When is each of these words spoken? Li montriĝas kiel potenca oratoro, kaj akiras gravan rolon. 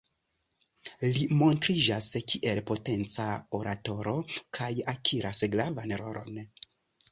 Li 1.17 1.25
montriĝas 1.41 2.07
kiel 2.31 2.63
potenca 2.71 3.27
oratoro, 3.59 4.17
kaj 4.61 4.73
akiras 4.97 5.45
gravan 5.59 5.97
rolon. 6.05 6.45